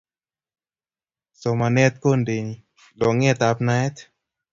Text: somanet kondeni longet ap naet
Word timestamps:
somanet 1.39 1.93
kondeni 2.03 2.55
longet 2.99 3.39
ap 3.49 3.59
naet 3.65 3.95